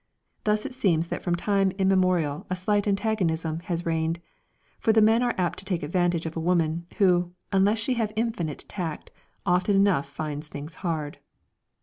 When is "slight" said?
2.55-2.87